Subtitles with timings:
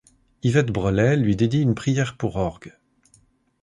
[0.41, 2.73] Yvette Brelet lui dédie une prière pour orgue.